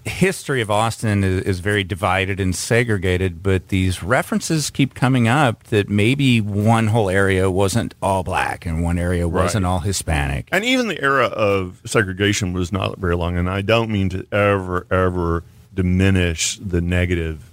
history 0.03 0.62
of 0.62 0.71
Austin 0.71 1.24
is, 1.24 1.43
is 1.43 1.60
very 1.60 1.83
divided 1.83 2.39
and 2.39 2.55
segregated, 2.55 3.43
but 3.43 3.67
these 3.67 4.01
references 4.01 4.71
keep 4.71 4.95
coming 4.95 5.27
up 5.27 5.63
that 5.65 5.89
maybe 5.89 6.41
one 6.41 6.88
whole 6.88 7.07
area 7.10 7.51
wasn't 7.51 7.93
all 8.01 8.24
black 8.24 8.65
and 8.65 8.81
one 8.81 8.98
area 8.98 9.27
wasn't 9.27 9.63
Right. 9.63 9.69
all 9.71 9.79
Hispanic. 9.81 10.48
And 10.51 10.65
even 10.65 10.88
the 10.88 11.00
era 11.01 11.25
of 11.25 11.81
segregation 11.86 12.51
was 12.53 12.71
not 12.71 12.98
very 12.98 13.15
long. 13.15 13.38
And 13.38 13.48
I 13.48 13.62
don't 13.62 13.91
mean 13.91 14.10
to 14.10 14.25
ever, 14.31 14.88
ever 14.89 15.43
diminish 15.74 16.57
the 16.57 16.81
negative 16.81 17.43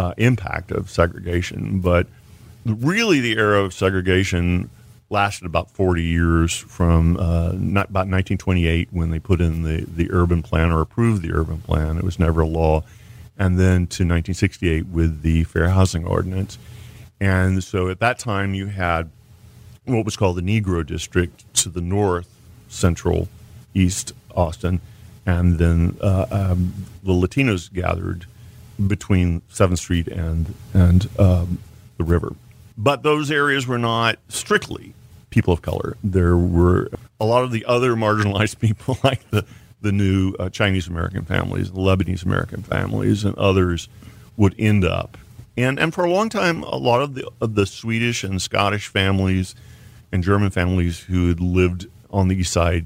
uh, 0.00 0.14
impact 0.16 0.72
of 0.72 0.90
segregation, 0.90 1.78
but 1.78 2.08
really 2.66 3.20
the 3.20 3.36
era 3.36 3.60
of 3.62 3.72
segregation 3.72 4.70
lasted 5.12 5.46
about 5.46 5.70
40 5.70 6.02
years 6.02 6.56
from 6.56 7.16
uh, 7.18 7.52
not, 7.52 7.90
about 7.90 8.08
1928 8.08 8.88
when 8.90 9.10
they 9.10 9.20
put 9.20 9.40
in 9.40 9.62
the, 9.62 9.84
the 9.86 10.10
urban 10.10 10.42
plan 10.42 10.72
or 10.72 10.80
approved 10.80 11.22
the 11.22 11.32
urban 11.32 11.58
plan. 11.58 11.98
It 11.98 12.02
was 12.02 12.18
never 12.18 12.40
a 12.40 12.46
law. 12.46 12.82
and 13.38 13.58
then 13.58 13.86
to 13.86 14.04
1968 14.04 14.86
with 14.86 15.22
the 15.22 15.44
Fair 15.44 15.68
Housing 15.68 16.06
Ordinance. 16.06 16.58
And 17.20 17.62
so 17.62 17.88
at 17.88 18.00
that 18.00 18.18
time, 18.18 18.54
you 18.54 18.66
had 18.66 19.10
what 19.84 20.04
was 20.04 20.16
called 20.16 20.36
the 20.36 20.42
Negro 20.42 20.84
District 20.84 21.54
to 21.54 21.68
the 21.68 21.80
north, 21.80 22.28
central, 22.68 23.28
east 23.74 24.12
Austin, 24.34 24.80
and 25.26 25.58
then 25.58 25.96
uh, 26.00 26.26
um, 26.30 26.86
the 27.02 27.12
Latinos 27.12 27.72
gathered 27.72 28.26
between 28.86 29.42
Seventh 29.48 29.80
Street 29.80 30.08
and 30.08 30.54
and 30.74 31.08
um, 31.18 31.58
the 31.96 32.04
river. 32.04 32.34
But 32.76 33.02
those 33.02 33.30
areas 33.30 33.66
were 33.66 33.78
not 33.78 34.18
strictly 34.28 34.94
people 35.32 35.52
of 35.52 35.62
color. 35.62 35.96
There 36.04 36.36
were 36.36 36.90
a 37.18 37.24
lot 37.24 37.42
of 37.42 37.50
the 37.50 37.64
other 37.64 37.94
marginalized 37.94 38.60
people, 38.60 38.98
like 39.02 39.28
the 39.30 39.44
the 39.80 39.90
new 39.90 40.34
uh, 40.38 40.48
Chinese 40.48 40.86
American 40.86 41.24
families, 41.24 41.72
the 41.72 41.80
Lebanese 41.80 42.24
American 42.24 42.62
families, 42.62 43.24
and 43.24 43.36
others 43.36 43.88
would 44.36 44.54
end 44.58 44.84
up. 44.84 45.18
And 45.56 45.78
and 45.78 45.92
for 45.92 46.04
a 46.04 46.10
long 46.10 46.28
time, 46.28 46.62
a 46.62 46.76
lot 46.76 47.02
of 47.02 47.14
the 47.14 47.28
of 47.40 47.56
the 47.56 47.66
Swedish 47.66 48.22
and 48.22 48.40
Scottish 48.40 48.86
families 48.86 49.54
and 50.12 50.22
German 50.22 50.50
families 50.50 51.00
who 51.00 51.28
had 51.28 51.40
lived 51.40 51.86
on 52.10 52.28
the 52.28 52.36
east 52.36 52.52
side, 52.52 52.84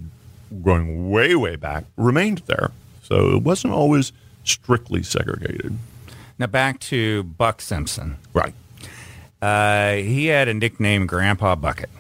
going 0.62 1.10
way 1.10 1.34
way 1.34 1.56
back, 1.56 1.84
remained 1.96 2.38
there. 2.46 2.70
So 3.02 3.36
it 3.36 3.42
wasn't 3.42 3.74
always 3.74 4.12
strictly 4.44 5.02
segregated. 5.02 5.76
Now 6.38 6.46
back 6.46 6.80
to 6.80 7.22
Buck 7.24 7.60
Simpson. 7.60 8.16
Right. 8.32 8.54
Uh, 9.40 9.94
he 9.94 10.26
had 10.26 10.48
a 10.48 10.54
nickname, 10.54 11.06
Grandpa 11.06 11.54
Bucket. 11.54 11.90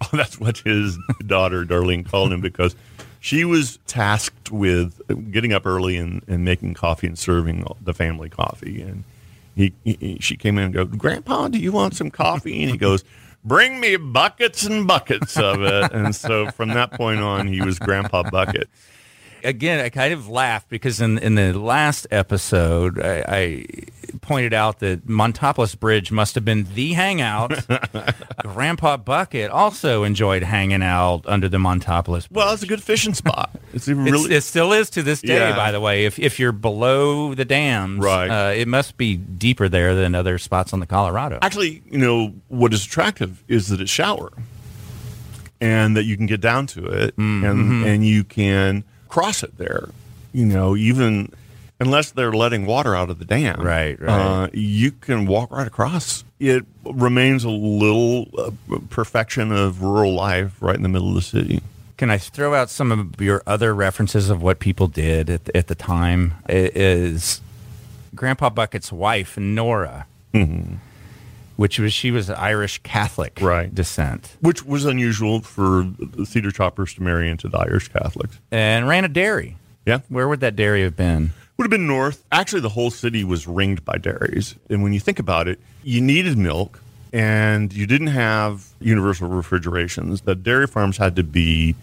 Oh, 0.12 0.16
that's 0.16 0.38
what 0.38 0.58
his 0.58 0.98
daughter 1.26 1.64
Darlene 1.64 2.08
called 2.08 2.32
him 2.32 2.40
because 2.40 2.76
she 3.20 3.44
was 3.44 3.78
tasked 3.86 4.52
with 4.52 5.00
getting 5.32 5.52
up 5.52 5.66
early 5.66 5.96
and, 5.96 6.22
and 6.28 6.44
making 6.44 6.74
coffee 6.74 7.08
and 7.08 7.18
serving 7.18 7.66
the 7.80 7.92
family 7.92 8.28
coffee. 8.28 8.80
And 8.80 9.02
he, 9.56 9.72
he 9.84 10.18
she 10.20 10.36
came 10.36 10.56
in 10.56 10.64
and 10.66 10.74
goes, 10.74 10.88
Grandpa, 10.96 11.48
do 11.48 11.58
you 11.58 11.72
want 11.72 11.96
some 11.96 12.10
coffee? 12.10 12.62
And 12.62 12.70
he 12.70 12.76
goes, 12.76 13.02
Bring 13.44 13.80
me 13.80 13.96
buckets 13.96 14.64
and 14.64 14.86
buckets 14.86 15.36
of 15.36 15.62
it. 15.62 15.92
And 15.92 16.14
so 16.14 16.50
from 16.52 16.68
that 16.70 16.92
point 16.92 17.20
on, 17.20 17.48
he 17.48 17.60
was 17.60 17.78
Grandpa 17.78 18.22
Bucket 18.30 18.68
again, 19.44 19.84
I 19.84 19.88
kind 19.88 20.12
of 20.12 20.28
laughed 20.28 20.68
because 20.68 21.00
in 21.00 21.18
in 21.18 21.34
the 21.34 21.52
last 21.52 22.06
episode, 22.10 23.00
I, 23.00 23.24
I 23.28 23.66
pointed 24.20 24.52
out 24.52 24.80
that 24.80 25.06
Montopolis 25.06 25.78
Bridge 25.78 26.10
must 26.10 26.34
have 26.34 26.44
been 26.44 26.66
the 26.74 26.92
hangout. 26.92 27.52
Grandpa 28.42 28.96
Bucket 28.96 29.50
also 29.50 30.04
enjoyed 30.04 30.42
hanging 30.42 30.82
out 30.82 31.22
under 31.26 31.48
the 31.48 31.58
Montopolis. 31.58 32.28
Bridge. 32.28 32.30
Well, 32.30 32.52
it's 32.52 32.62
a 32.62 32.66
good 32.66 32.82
fishing 32.82 33.14
spot. 33.14 33.50
It's 33.72 33.88
even 33.88 34.04
really, 34.04 34.34
it's, 34.34 34.46
it 34.46 34.48
still 34.48 34.72
is 34.72 34.90
to 34.90 35.02
this 35.02 35.20
day. 35.20 35.36
Yeah. 35.36 35.56
By 35.56 35.72
the 35.72 35.80
way, 35.80 36.04
if 36.04 36.18
if 36.18 36.38
you're 36.38 36.52
below 36.52 37.34
the 37.34 37.44
dams, 37.44 37.98
right, 38.04 38.28
uh, 38.28 38.52
it 38.52 38.68
must 38.68 38.96
be 38.96 39.16
deeper 39.16 39.68
there 39.68 39.94
than 39.94 40.14
other 40.14 40.38
spots 40.38 40.72
on 40.72 40.80
the 40.80 40.86
Colorado. 40.86 41.38
Actually, 41.42 41.82
you 41.90 41.98
know 41.98 42.34
what 42.48 42.72
is 42.72 42.84
attractive 42.84 43.44
is 43.48 43.68
that 43.68 43.80
it's 43.80 43.90
shallower, 43.90 44.32
and 45.60 45.96
that 45.96 46.04
you 46.04 46.16
can 46.16 46.26
get 46.26 46.40
down 46.40 46.66
to 46.68 46.86
it, 46.86 47.16
mm-hmm. 47.16 47.44
and 47.44 47.84
and 47.84 48.06
you 48.06 48.24
can 48.24 48.84
cross 49.08 49.42
it 49.42 49.56
there. 49.58 49.88
You 50.32 50.46
know, 50.46 50.76
even 50.76 51.32
unless 51.80 52.10
they're 52.10 52.32
letting 52.32 52.66
water 52.66 52.94
out 52.94 53.10
of 53.10 53.18
the 53.18 53.24
dam, 53.24 53.60
right? 53.60 54.00
right. 54.00 54.08
Uh, 54.08 54.48
you 54.52 54.92
can 54.92 55.26
walk 55.26 55.50
right 55.50 55.66
across. 55.66 56.24
It 56.38 56.64
remains 56.84 57.44
a 57.44 57.50
little 57.50 58.28
uh, 58.36 58.50
perfection 58.90 59.52
of 59.52 59.82
rural 59.82 60.14
life 60.14 60.54
right 60.60 60.76
in 60.76 60.82
the 60.82 60.88
middle 60.88 61.08
of 61.08 61.14
the 61.14 61.22
city. 61.22 61.62
Can 61.96 62.10
I 62.10 62.18
throw 62.18 62.54
out 62.54 62.70
some 62.70 62.92
of 62.92 63.20
your 63.20 63.42
other 63.46 63.74
references 63.74 64.30
of 64.30 64.40
what 64.40 64.60
people 64.60 64.86
did 64.86 65.28
at, 65.28 65.48
at 65.54 65.66
the 65.66 65.74
time? 65.74 66.34
It 66.48 66.76
is 66.76 67.40
Grandpa 68.14 68.50
Bucket's 68.50 68.92
wife, 68.92 69.36
Nora. 69.36 70.06
Mm-hmm 70.32 70.76
which 71.58 71.80
was 71.80 71.92
she 71.92 72.12
was 72.12 72.30
Irish 72.30 72.78
Catholic 72.84 73.36
right. 73.42 73.74
descent, 73.74 74.36
which 74.40 74.64
was 74.64 74.84
unusual 74.84 75.40
for 75.40 75.90
the 75.98 76.24
Cedar 76.24 76.52
Choppers 76.52 76.94
to 76.94 77.02
marry 77.02 77.28
into 77.28 77.48
the 77.48 77.58
Irish 77.58 77.88
Catholics, 77.88 78.38
and 78.52 78.86
ran 78.86 79.04
a 79.04 79.08
dairy. 79.08 79.56
Yeah, 79.84 80.00
where 80.08 80.28
would 80.28 80.38
that 80.38 80.54
dairy 80.54 80.82
have 80.82 80.96
been? 80.96 81.32
Would 81.58 81.64
have 81.64 81.70
been 81.70 81.88
north. 81.88 82.22
Actually, 82.30 82.60
the 82.60 82.68
whole 82.68 82.92
city 82.92 83.24
was 83.24 83.48
ringed 83.48 83.84
by 83.84 83.98
dairies, 83.98 84.54
and 84.70 84.80
when 84.80 84.92
you 84.92 85.00
think 85.00 85.18
about 85.18 85.48
it, 85.48 85.58
you 85.82 86.00
needed 86.00 86.38
milk, 86.38 86.80
and 87.12 87.72
you 87.72 87.84
didn't 87.84 88.08
have 88.08 88.68
universal 88.80 89.26
refrigerations. 89.26 90.20
The 90.20 90.36
dairy 90.36 90.68
farms 90.68 90.98
had 90.98 91.16
to 91.16 91.24
be 91.24 91.74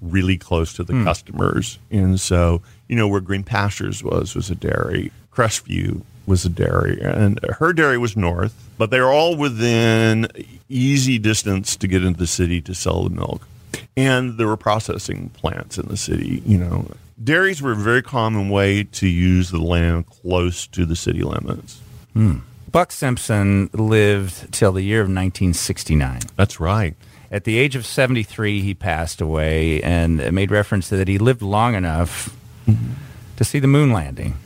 really 0.00 0.36
close 0.36 0.74
to 0.74 0.84
the 0.84 0.92
hmm. 0.92 1.02
customers, 1.02 1.80
and 1.90 2.20
so 2.20 2.62
you 2.86 2.94
know 2.94 3.08
where 3.08 3.20
Green 3.20 3.42
Pastures 3.42 4.00
was 4.00 4.36
was 4.36 4.48
a 4.48 4.54
dairy. 4.54 5.10
Crestview 5.32 6.02
was 6.26 6.44
a 6.44 6.48
dairy, 6.48 7.00
and 7.02 7.40
her 7.58 7.72
dairy 7.72 7.98
was 7.98 8.16
north, 8.16 8.54
but 8.78 8.90
they're 8.90 9.10
all 9.10 9.34
within 9.34 10.28
easy 10.68 11.18
distance 11.18 11.74
to 11.74 11.88
get 11.88 12.04
into 12.04 12.20
the 12.20 12.28
city 12.28 12.60
to 12.60 12.76
sell 12.76 13.02
the 13.02 13.10
milk. 13.10 13.42
And 13.96 14.38
there 14.38 14.46
were 14.46 14.56
processing 14.56 15.30
plants 15.30 15.78
in 15.78 15.88
the 15.88 15.96
city. 15.96 16.44
You 16.46 16.58
know, 16.58 16.86
dairies 17.22 17.62
were 17.62 17.72
a 17.72 17.76
very 17.76 18.02
common 18.02 18.48
way 18.48 18.84
to 18.84 19.06
use 19.06 19.50
the 19.50 19.60
land 19.60 20.06
close 20.06 20.66
to 20.68 20.84
the 20.84 20.96
city 20.96 21.22
limits. 21.22 21.80
Hmm. 22.12 22.38
Buck 22.70 22.92
Simpson 22.92 23.70
lived 23.72 24.52
till 24.52 24.72
the 24.72 24.82
year 24.82 25.00
of 25.00 25.06
1969. 25.06 26.20
That's 26.36 26.60
right. 26.60 26.94
At 27.30 27.44
the 27.44 27.58
age 27.58 27.74
of 27.74 27.86
73, 27.86 28.60
he 28.60 28.74
passed 28.74 29.20
away 29.20 29.82
and 29.82 30.32
made 30.32 30.50
reference 30.50 30.88
to 30.90 30.96
that 30.96 31.08
he 31.08 31.18
lived 31.18 31.42
long 31.42 31.74
enough 31.74 32.36
mm-hmm. 32.66 32.92
to 33.36 33.44
see 33.44 33.58
the 33.58 33.66
moon 33.66 33.92
landing. 33.92 34.36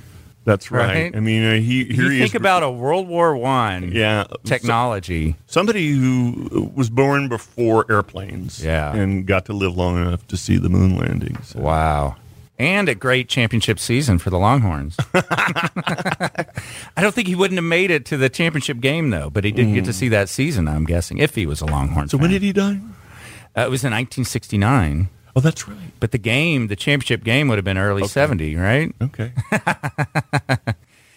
That's 0.45 0.71
right. 0.71 0.87
right? 0.87 1.17
I 1.17 1.21
mean, 1.21 1.45
uh, 1.45 1.55
he 1.55 1.85
here 1.85 2.05
you 2.05 2.11
he 2.11 2.19
think 2.19 2.35
is, 2.35 2.41
about 2.41 2.63
a 2.63 2.71
World 2.71 3.07
War 3.07 3.37
One, 3.37 3.93
yeah, 3.93 4.25
technology. 4.45 5.33
So, 5.47 5.61
somebody 5.61 5.91
who 5.91 6.73
was 6.75 6.89
born 6.89 7.29
before 7.29 7.85
airplanes, 7.91 8.65
yeah, 8.65 8.95
and 8.95 9.27
got 9.27 9.45
to 9.47 9.53
live 9.53 9.77
long 9.77 10.01
enough 10.01 10.27
to 10.29 10.39
see 10.39 10.57
the 10.57 10.71
moon 10.71 10.97
landings. 10.97 11.49
So. 11.49 11.61
Wow. 11.61 12.17
And 12.61 12.91
a 12.91 12.95
great 12.95 13.31
championship 13.31 13.79
season 13.79 14.19
for 14.19 14.29
the 14.29 14.39
Longhorns. 14.39 14.95
I 15.15 16.45
don't 16.99 17.15
think 17.15 17.27
he 17.27 17.35
wouldn't 17.35 17.57
have 17.57 17.65
made 17.65 17.91
it 17.91 18.05
to 18.07 18.19
the 18.19 18.29
championship 18.29 18.81
game 18.81 19.09
though, 19.09 19.31
but 19.31 19.45
he 19.45 19.51
did 19.51 19.69
mm. 19.69 19.75
get 19.75 19.87
to 19.87 19.93
mm. 19.93 19.95
see 19.95 20.11
that 20.11 20.29
season. 20.29 20.69
I'm 20.69 20.85
guessing 20.85 21.17
if 21.17 21.35
he 21.35 21.47
was 21.47 21.63
a 21.63 21.65
Longhorn. 21.65 22.11
So 22.11 22.19
fan. 22.19 22.25
when 22.25 22.31
did 22.33 22.43
he 22.43 22.53
die? 22.53 22.79
Uh, 23.57 23.63
it 23.63 23.71
was 23.71 23.83
in 23.83 23.93
1969. 23.93 25.09
Oh, 25.35 25.41
that's 25.41 25.67
right. 25.67 25.79
But 26.01 26.11
the 26.11 26.19
game, 26.19 26.67
the 26.67 26.77
championship 26.77 27.25
game, 27.25 27.49
would 27.49 27.57
have 27.57 27.65
been 27.65 27.79
early 27.79 28.03
okay. 28.03 28.09
70, 28.11 28.57
right? 28.57 28.95
Okay. 29.01 29.33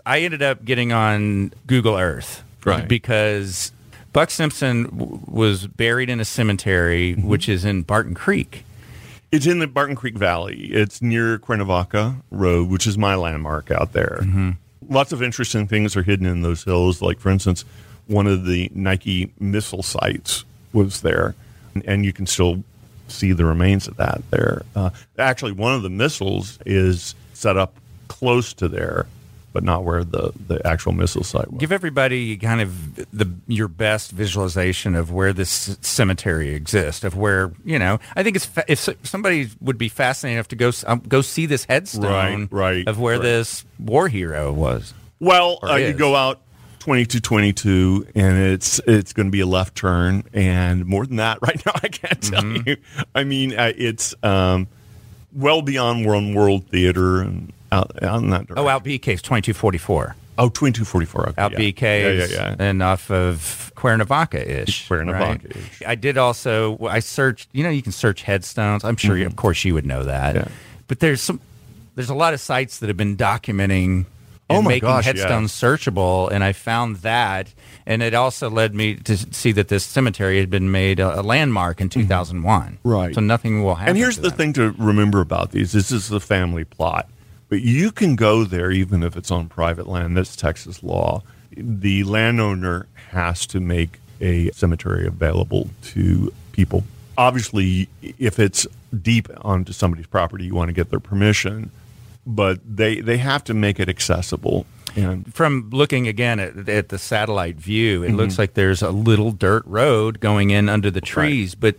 I 0.06 0.20
ended 0.20 0.42
up 0.42 0.64
getting 0.64 0.94
on 0.94 1.52
Google 1.68 1.98
Earth. 1.98 2.42
Right. 2.64 2.88
Because 2.88 3.74
Buck 4.14 4.30
Simpson 4.30 4.84
w- 4.84 5.20
was 5.28 5.68
buried 5.68 6.10
in 6.10 6.22
a 6.22 6.26
cemetery, 6.26 7.16
mm-hmm. 7.16 7.28
which 7.28 7.50
is 7.50 7.66
in 7.66 7.82
Barton 7.82 8.14
Creek. 8.14 8.64
It's 9.34 9.48
in 9.48 9.58
the 9.58 9.66
Barton 9.66 9.96
Creek 9.96 10.16
Valley. 10.16 10.68
It's 10.72 11.02
near 11.02 11.40
Cuernavaca 11.40 12.22
Road, 12.30 12.70
which 12.70 12.86
is 12.86 13.00
my 13.00 13.16
landmark 13.16 13.72
out 13.72 13.92
there. 13.92 14.20
Mm-hmm. 14.22 14.52
Lots 14.90 15.12
of 15.12 15.24
interesting 15.24 15.68
things 15.68 15.98
are 15.98 16.04
hidden 16.04 16.28
in 16.28 16.44
those 16.44 16.64
hills. 16.64 17.02
Like, 17.02 17.20
for 17.20 17.32
instance, 17.32 17.66
one 18.06 18.28
of 18.28 18.46
the 18.46 18.70
Nike 18.76 19.34
missile 19.40 19.82
sites 19.82 20.46
was 20.72 21.02
there, 21.02 21.34
and 21.84 22.06
you 22.06 22.14
can 22.14 22.28
still 22.28 22.64
see 23.08 23.32
the 23.32 23.44
remains 23.44 23.88
of 23.88 23.98
that 23.98 24.22
there. 24.30 24.62
Uh, 24.76 24.92
actually, 25.18 25.54
one 25.54 25.74
of 25.74 25.82
the 25.82 25.90
missiles 25.90 26.60
is 26.64 27.16
set 27.34 27.58
up 27.58 27.74
close 28.10 28.54
to 28.54 28.68
there, 28.68 29.08
but 29.54 29.64
not 29.64 29.84
where 29.84 30.04
the, 30.04 30.34
the 30.48 30.66
actual 30.68 30.92
missile 30.92 31.24
site 31.24 31.50
was. 31.52 31.60
Give 31.60 31.72
everybody 31.72 32.36
kind 32.38 32.60
of 32.60 32.96
the 33.16 33.32
your 33.48 33.68
best 33.68 34.12
visualization 34.12 34.96
of 34.96 35.12
where 35.12 35.32
this 35.32 35.78
cemetery 35.82 36.50
exists, 36.50 37.04
of 37.04 37.16
where 37.16 37.52
you 37.64 37.80
know. 37.80 38.00
I 38.16 38.24
think 38.24 38.36
it's 38.36 38.46
fa- 38.46 38.66
if 38.68 38.80
somebody 39.04 39.50
would 39.62 39.78
be 39.78 39.90
fascinated 39.90 40.38
enough 40.38 40.48
to 40.50 40.56
go 40.56 40.72
um, 40.88 41.00
go 41.08 41.22
see 41.22 41.46
this 41.46 41.66
headstone 41.66 42.50
right, 42.52 42.52
right, 42.52 42.88
of 42.88 43.00
where 43.00 43.16
right. 43.16 43.24
this 43.24 43.64
war 43.80 44.08
hero 44.08 44.52
was. 44.52 44.94
Well, 45.20 45.60
uh, 45.64 45.76
you 45.76 45.94
go 45.94 46.16
out 46.16 46.42
2222 46.80 48.08
and 48.14 48.38
it's 48.38 48.80
it's 48.80 49.14
going 49.14 49.28
to 49.28 49.32
be 49.32 49.40
a 49.40 49.46
left 49.46 49.76
turn 49.76 50.24
and 50.34 50.86
more 50.86 51.06
than 51.06 51.16
that 51.16 51.40
right 51.42 51.66
now 51.66 51.72
I 51.76 51.88
can't 51.88 52.22
tell 52.22 52.42
mm-hmm. 52.42 52.70
you. 52.70 52.78
I 53.16 53.24
mean 53.24 53.58
uh, 53.58 53.72
it's 53.78 54.14
um, 54.22 54.68
well 55.32 55.62
beyond 55.62 56.06
one 56.06 56.34
world 56.34 56.68
theater 56.68 57.22
and 57.22 57.54
out, 57.74 58.04
out 58.04 58.22
in 58.22 58.30
that 58.30 58.48
direction. 58.48 58.66
Oh, 58.66 58.68
out 58.68 58.84
Bee 58.84 59.00
Caves 59.00 59.22
2244. 59.22 60.16
Oh, 60.38 60.50
2244. 60.50 61.30
Okay, 61.30 61.42
out 61.42 61.52
yeah. 61.52 61.58
B 61.58 61.76
yeah, 61.80 62.10
yeah, 62.10 62.26
yeah. 62.26 62.56
and 62.58 62.82
off 62.82 63.12
of 63.12 63.72
Cuernavaca-ish. 63.76 64.88
Cuernavaca-ish. 64.88 65.82
Right? 65.82 65.90
I 65.90 65.96
did 65.96 66.18
also 66.18 66.78
I 66.88 67.00
searched, 67.00 67.50
you 67.52 67.64
know 67.64 67.70
you 67.70 67.84
can 67.84 67.92
search 67.92 68.24
headstones. 68.24 68.84
I'm 68.84 68.98
sure 68.98 69.12
mm-hmm. 69.12 69.22
you, 69.22 69.28
of 69.28 69.36
course 69.36 69.64
you 69.64 69.74
would 69.76 69.86
know 69.86 70.04
that. 70.04 70.36
Yeah. 70.36 70.48
But 70.88 71.00
there's 71.00 71.22
some 71.22 71.40
there's 71.96 72.10
a 72.10 72.16
lot 72.16 72.34
of 72.34 72.40
sites 72.40 72.80
that 72.80 72.88
have 72.88 72.98
been 72.98 73.16
documenting 73.16 74.06
oh 74.50 74.62
my 74.62 74.70
making 74.70 74.90
gosh, 74.90 75.06
headstones 75.06 75.62
yeah. 75.62 75.70
searchable, 75.70 76.32
and 76.32 76.44
I 76.44 76.54
found 76.54 76.98
that, 76.98 77.54
and 77.86 78.02
it 78.02 78.14
also 78.14 78.50
led 78.50 78.74
me 78.74 78.96
to 78.96 79.18
see 79.18 79.52
that 79.54 79.68
this 79.68 79.84
cemetery 79.84 80.40
had 80.40 80.50
been 80.50 80.72
made 80.72 81.00
a, 81.00 81.20
a 81.20 81.22
landmark 81.22 81.82
in 81.82 81.90
2001. 81.90 82.62
Mm-hmm. 82.62 82.90
Right. 82.90 83.16
So 83.16 83.22
nothing 83.22 83.64
will 83.64 83.76
happen. 83.76 83.90
And 83.90 83.98
here's 83.98 84.18
the 84.18 84.30
them. 84.30 84.38
thing 84.38 84.54
to 84.54 84.72
remember 84.78 85.22
about 85.22 85.52
these: 85.52 85.72
this 85.72 85.92
is 85.92 86.10
the 86.10 86.20
family 86.20 86.64
plot. 86.64 87.08
But 87.54 87.62
you 87.62 87.92
can 87.92 88.16
go 88.16 88.46
there 88.46 88.72
even 88.72 89.04
if 89.04 89.16
it's 89.16 89.30
on 89.30 89.48
private 89.48 89.86
land. 89.88 90.18
That's 90.18 90.36
Texas 90.36 90.82
law. 90.82 91.22
The 91.56 92.04
landowner 92.04 92.88
has 93.12 93.46
to 93.46 93.60
make 93.60 94.00
a 94.20 94.50
cemetery 94.54 95.06
available 95.06 95.70
to 95.84 96.34
people. 96.52 96.84
Obviously, 97.16 97.90
if 98.18 98.40
it's 98.40 98.66
deep 99.04 99.28
onto 99.42 99.72
somebody's 99.72 100.08
property, 100.08 100.46
you 100.46 100.56
want 100.56 100.70
to 100.70 100.74
get 100.74 100.90
their 100.90 101.00
permission, 101.00 101.70
but 102.26 102.60
they 102.66 103.02
they 103.02 103.18
have 103.18 103.44
to 103.44 103.54
make 103.54 103.80
it 103.80 103.88
accessible. 103.88 104.66
And 104.96 105.32
From 105.32 105.70
looking 105.72 106.08
again 106.08 106.40
at, 106.40 106.68
at 106.68 106.90
the 106.90 106.98
satellite 106.98 107.58
view, 107.58 108.02
Mm-hmm. 108.02 108.14
it 108.16 108.18
looks 108.18 108.40
like 108.40 108.56
there's 108.56 108.82
a 108.82 108.90
little 108.90 109.32
dirt 109.32 109.64
road 109.68 110.20
going 110.22 110.50
in 110.50 110.70
under 110.70 110.90
the 110.90 111.02
trees. 111.02 111.54
But 111.54 111.76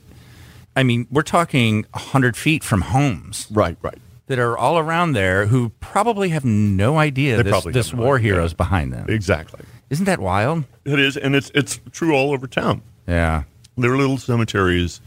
I 0.77 0.85
mean, 0.85 1.09
we're 1.11 1.23
talking 1.23 1.85
100 1.95 2.37
feet 2.37 2.63
from 2.63 2.83
homes 2.83 3.49
right, 3.51 3.77
right. 3.83 3.99
That 4.27 4.39
are 4.39 4.57
all 4.57 4.79
around 4.79 5.13
there 5.13 5.47
who 5.47 5.69
probably 5.81 6.31
have 6.31 6.45
no 6.45 6.99
idea 6.99 7.43
They 7.43 7.51
this, 7.51 7.65
this 7.65 7.93
no 7.93 8.03
war 8.03 8.17
idea. 8.17 8.33
hero's 8.35 8.55
behind 8.55 8.93
them. 8.93 9.07
Exactly. 9.09 9.61
Isn't 9.91 10.07
that 10.07 10.19
wild? 10.21 10.65
It 10.85 10.99
is, 10.99 11.17
and 11.17 11.35
it's 11.37 11.51
it's 11.55 11.79
true 11.93 12.15
all 12.15 12.33
over 12.33 12.47
town. 12.47 12.83
Yeah. 13.07 13.45
There 13.77 13.93
are 13.93 13.97
little 13.99 14.19
cemeteries 14.19 15.01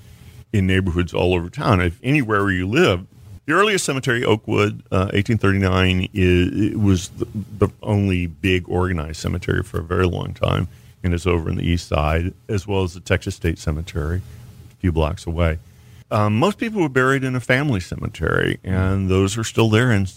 in 0.54 0.68
neighborhoods 0.68 1.14
all 1.14 1.34
over 1.34 1.50
town. 1.50 1.82
If 1.82 2.00
anywhere 2.04 2.44
where 2.44 2.52
you 2.54 2.68
live, 2.68 3.06
the 3.46 3.54
earliest 3.54 3.86
cemetery, 3.86 4.24
Oakwood, 4.24 4.82
uh, 4.92 5.10
1839, 5.14 6.10
is, 6.14 6.72
it 6.74 6.80
was 6.80 7.10
the, 7.10 7.26
the 7.60 7.70
only 7.82 8.28
big 8.28 8.68
organized 8.68 9.18
cemetery 9.22 9.64
for 9.64 9.80
a 9.80 9.84
very 9.84 10.06
long 10.06 10.34
time, 10.34 10.68
and 11.04 11.14
it's 11.14 11.26
over 11.26 11.50
in 11.50 11.56
the 11.56 11.64
east 11.64 11.88
side, 11.88 12.34
as 12.50 12.68
well 12.68 12.84
as 12.84 12.94
the 12.94 13.00
Texas 13.00 13.36
State 13.36 13.58
Cemetery, 13.58 14.22
a 14.72 14.76
few 14.76 14.92
blocks 14.92 15.26
away. 15.26 15.60
Um, 16.10 16.38
most 16.38 16.58
people 16.58 16.82
were 16.82 16.90
buried 16.90 17.24
in 17.24 17.36
a 17.36 17.40
family 17.42 17.80
cemetery, 17.82 18.60
and 18.64 19.10
those 19.10 19.38
are 19.38 19.44
still 19.44 19.70
there. 19.70 19.92
And 19.92 20.12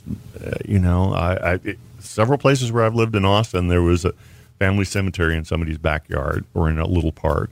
uh, 0.45 0.53
you 0.65 0.79
know, 0.79 1.13
I, 1.15 1.35
I 1.35 1.53
it, 1.65 1.79
several 1.99 2.39
places 2.39 2.71
where 2.71 2.85
I've 2.85 2.95
lived 2.95 3.17
in 3.17 3.25
Austin, 3.25 3.69
there 3.69 3.83
was 3.83 4.05
a 4.05 4.13
family 4.59 4.85
cemetery 4.85 5.37
in 5.37 5.45
somebody's 5.45 5.79
backyard 5.79 6.45
or 6.55 6.69
in 6.69 6.79
a 6.79 6.87
little 6.87 7.13
park. 7.13 7.51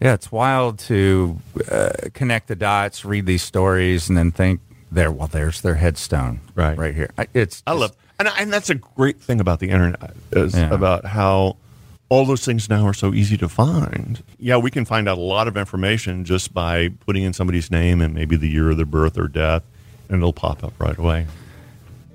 Yeah, 0.00 0.14
it's 0.14 0.32
wild 0.32 0.78
to 0.80 1.38
uh, 1.70 1.90
connect 2.14 2.48
the 2.48 2.56
dots, 2.56 3.04
read 3.04 3.26
these 3.26 3.42
stories, 3.42 4.08
and 4.08 4.16
then 4.18 4.32
think, 4.32 4.60
there, 4.90 5.10
well, 5.12 5.28
there's 5.28 5.60
their 5.60 5.74
headstone 5.76 6.40
Right. 6.54 6.76
right 6.76 6.94
here. 6.94 7.10
I- 7.18 7.28
It's 7.34 7.62
I 7.66 7.72
love, 7.72 7.94
and, 8.18 8.26
I- 8.28 8.36
and 8.40 8.52
that's 8.52 8.70
a 8.70 8.74
great 8.74 9.20
thing 9.20 9.40
about 9.40 9.60
the 9.60 9.68
internet 9.70 10.14
is 10.32 10.54
Yeah. 10.54 10.72
about 10.72 11.04
how 11.04 11.56
all 12.10 12.24
those 12.26 12.44
things 12.44 12.68
now 12.68 12.84
are 12.86 12.92
so 12.92 13.14
easy 13.14 13.36
to 13.38 13.48
find. 13.48 14.22
Yeah, 14.38 14.56
we 14.58 14.70
can 14.70 14.84
find 14.84 15.08
out 15.08 15.16
a 15.16 15.20
lot 15.22 15.48
of 15.48 15.56
information 15.56 16.24
just 16.24 16.52
by 16.52 16.88
putting 17.06 17.22
in 17.22 17.32
somebody's 17.32 17.70
name 17.70 18.00
and 18.00 18.12
maybe 18.14 18.36
the 18.36 18.48
year 18.48 18.70
of 18.70 18.76
their 18.76 18.84
birth 18.86 19.16
or 19.16 19.28
death, 19.28 19.62
and 20.08 20.18
it'll 20.18 20.32
pop 20.32 20.62
up 20.64 20.74
right 20.78 20.98
away. 20.98 21.26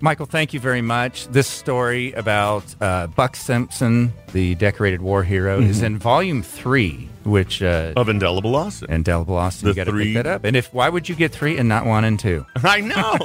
Michael, 0.01 0.25
thank 0.25 0.53
you 0.53 0.59
very 0.59 0.81
much. 0.81 1.25
This 1.29 1.47
story 1.47 2.11
about 2.11 2.63
uh, 2.81 3.07
Buck 3.07 3.37
Simpson, 3.37 4.11
the 4.33 4.53
decorated 4.55 5.01
war 5.01 5.23
hero, 5.23 5.61
is 5.61 5.77
Mm-hmm. 5.77 5.85
in 5.85 5.97
volume 5.97 6.43
three, 6.43 7.07
which 7.23 7.63
uh, 7.63 7.93
Of 7.95 8.09
indelible 8.09 8.53
Austin. 8.57 8.91
indelible 8.91 9.37
Austin. 9.37 9.67
The 9.67 9.71
You 9.71 9.75
got 9.75 9.83
to 9.85 9.91
three- 9.91 10.13
pick 10.13 10.23
that 10.23 10.27
up. 10.27 10.43
And 10.43 10.57
if 10.57 10.71
why 10.73 10.89
would 10.89 11.07
you 11.07 11.15
get 11.15 11.31
three 11.31 11.57
and 11.57 11.69
not 11.69 11.85
one 11.85 12.03
and 12.03 12.19
two? 12.19 12.45
I 12.57 12.81
know. 12.81 13.17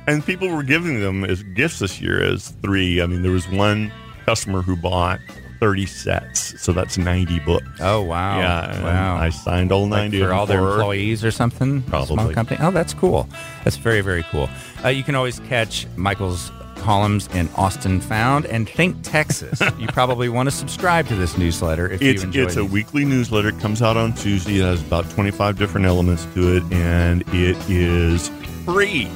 and 0.08 0.26
people 0.26 0.48
were 0.48 0.64
giving 0.64 1.00
them 1.00 1.24
as 1.24 1.44
gifts 1.44 1.78
this 1.78 2.00
year 2.00 2.20
as 2.20 2.48
three. 2.62 3.00
I 3.00 3.06
mean, 3.06 3.22
there 3.22 3.30
was 3.32 3.48
one 3.48 3.92
customer 4.26 4.62
who 4.62 4.74
bought 4.76 5.20
30 5.62 5.86
sets, 5.86 6.60
so 6.60 6.72
that's 6.72 6.98
90 6.98 7.38
books. 7.38 7.64
Oh 7.78 8.02
wow! 8.02 8.40
Yeah, 8.40 8.82
wow. 8.82 9.16
I 9.16 9.28
signed 9.30 9.70
all 9.70 9.86
90 9.86 10.20
of 10.20 10.26
for 10.26 10.34
all 10.34 10.44
their 10.44 10.58
employees 10.58 11.24
or 11.24 11.30
something. 11.30 11.82
Probably. 11.82 12.16
Small 12.16 12.32
company. 12.32 12.58
Oh, 12.60 12.72
that's 12.72 12.92
cool. 12.92 13.28
That's 13.62 13.76
very 13.76 14.00
very 14.00 14.24
cool. 14.24 14.50
Uh, 14.84 14.88
you 14.88 15.04
can 15.04 15.14
always 15.14 15.38
catch 15.38 15.86
Michael's 15.94 16.50
columns 16.78 17.28
in 17.28 17.48
Austin 17.50 18.00
Found 18.00 18.44
and 18.46 18.68
Think 18.68 18.96
Texas. 19.04 19.60
you 19.78 19.86
probably 19.86 20.28
want 20.28 20.48
to 20.48 20.50
subscribe 20.50 21.06
to 21.06 21.14
this 21.14 21.38
newsletter 21.38 21.88
if 21.88 22.02
It's 22.02 22.22
you 22.22 22.26
enjoy 22.26 22.42
it's 22.42 22.56
a 22.56 22.64
weekly 22.64 23.04
newsletter. 23.04 23.50
It 23.50 23.60
comes 23.60 23.82
out 23.82 23.96
on 23.96 24.14
Tuesday. 24.14 24.58
It 24.58 24.64
has 24.64 24.82
about 24.82 25.08
25 25.10 25.56
different 25.56 25.86
elements 25.86 26.26
to 26.34 26.56
it, 26.56 26.64
and 26.72 27.22
it 27.28 27.56
is 27.70 28.32
free, 28.64 29.08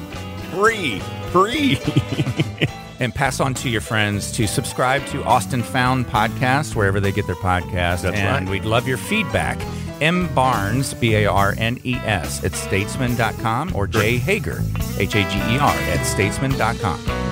free, 0.53 0.99
free. 1.33 1.77
and 2.99 3.13
pass 3.13 3.39
on 3.39 3.53
to 3.55 3.69
your 3.69 3.81
friends 3.81 4.31
to 4.33 4.47
subscribe 4.47 5.05
to 5.07 5.23
Austin 5.23 5.63
Found 5.63 6.07
podcast 6.07 6.75
wherever 6.75 6.99
they 6.99 7.11
get 7.11 7.25
their 7.27 7.35
podcast. 7.35 8.01
That's 8.01 8.17
and 8.17 8.45
right. 8.45 8.51
we'd 8.51 8.65
love 8.65 8.87
your 8.87 8.97
feedback. 8.97 9.59
M 10.01 10.33
Barnes, 10.35 10.93
B 10.93 11.15
A 11.15 11.25
R 11.25 11.55
N 11.57 11.79
E 11.83 11.95
S, 11.95 12.43
at 12.43 12.53
statesman.com 12.53 13.75
or 13.75 13.87
Jay 13.87 14.17
Hager, 14.17 14.63
H 14.97 15.15
A 15.15 15.23
G 15.23 15.37
E 15.37 15.57
R, 15.57 15.73
at 15.73 16.05
statesman.com. 16.05 17.26